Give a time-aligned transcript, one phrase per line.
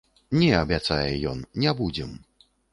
[0.39, 2.19] Не, абяцае ён, не будзем.